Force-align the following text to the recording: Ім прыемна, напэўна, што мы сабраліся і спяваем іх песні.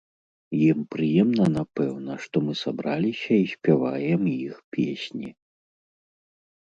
Ім 0.67 0.79
прыемна, 0.93 1.45
напэўна, 1.57 2.13
што 2.25 2.35
мы 2.47 2.53
сабраліся 2.63 3.31
і 3.43 3.47
спяваем 3.55 4.21
іх 4.45 4.55
песні. 4.77 5.29